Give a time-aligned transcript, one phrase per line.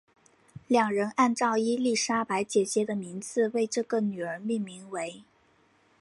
[0.67, 5.23] 两人按照伊丽莎白姐姐的名字为这个女儿命名为。